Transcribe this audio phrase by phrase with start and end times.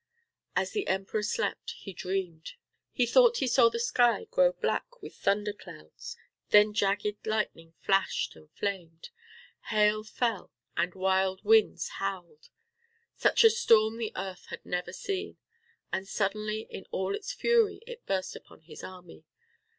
[0.55, 2.53] As the Emperor slept, he dreamed.
[2.91, 6.17] He thought he saw the sky grow black with thunder clouds,
[6.49, 9.11] then jagged lightning flashed and flamed,
[9.67, 12.49] hail fell and wild winds howled.
[13.15, 15.37] Such a storm the earth had never seen,
[15.93, 19.23] and suddenly in all its fury it burst upon his army.